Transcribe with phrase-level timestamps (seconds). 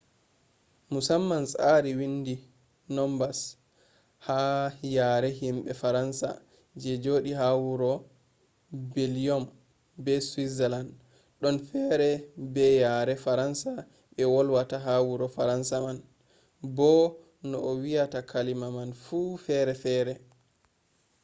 [0.93, 2.35] musamman tsari windi
[2.95, 3.39] nombas
[4.25, 4.39] ha
[4.97, 6.29] yare himɓe faransa
[6.81, 7.91] je joɗi ha wuro
[8.93, 9.43] beljiyom
[10.03, 10.89] be switzaland
[11.41, 12.09] ɗon fere
[12.53, 13.71] be yare faransa
[14.15, 15.97] ɓe wolwata ha wuro fransa man
[16.75, 16.89] bo
[17.49, 20.13] no a wiyata kalima man fu fere fere